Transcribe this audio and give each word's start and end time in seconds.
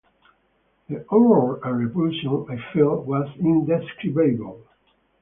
The 0.89 1.05
horror 1.09 1.59
and 1.63 1.77
repulsion 1.77 2.43
I 2.49 2.55
felt 2.73 3.05
was 3.05 3.29
indescribable. 3.37 4.63